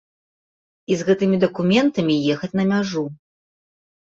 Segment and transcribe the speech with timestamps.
[0.95, 3.03] І з гэтымі дакументамі ехаць на мяжу.